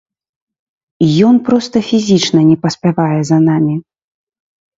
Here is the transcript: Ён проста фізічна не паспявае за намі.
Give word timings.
Ён 1.27 1.35
проста 1.49 1.77
фізічна 1.89 2.39
не 2.49 2.57
паспявае 2.65 3.21
за 3.29 3.37
намі. 3.47 3.75